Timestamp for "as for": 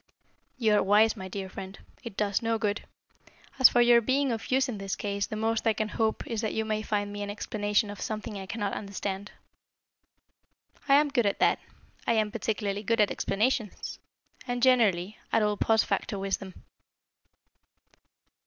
3.59-3.81